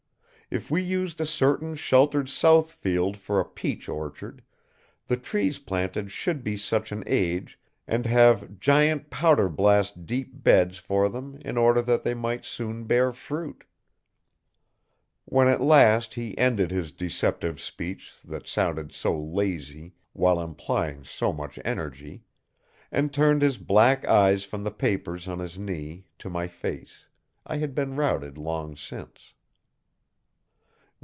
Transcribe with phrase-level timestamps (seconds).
[0.53, 4.43] If we used a certain sheltered south field for a peach orchard,
[5.07, 10.77] the trees planted should be such an age and have giant powder blast deep beds
[10.77, 13.63] for them in order that they might soon bear fruit.
[15.23, 21.31] When at last he ended his deceptive speech that sounded so lazy while implying so
[21.31, 22.23] much energy,
[22.91, 27.05] and turned his black eyes from the papers on his knee to my face,
[27.47, 29.33] I had been routed long since.